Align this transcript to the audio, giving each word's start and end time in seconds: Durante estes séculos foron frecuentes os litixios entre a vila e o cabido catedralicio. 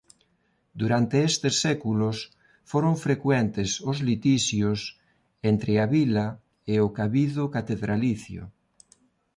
Durante 0.81 1.15
estes 1.29 1.55
séculos 1.65 2.17
foron 2.71 2.93
frecuentes 3.05 3.69
os 3.91 3.97
litixios 4.07 4.79
entre 5.51 5.73
a 5.83 5.85
vila 5.95 6.27
e 6.73 6.75
o 6.87 6.87
cabido 6.97 7.41
catedralicio. 7.55 8.43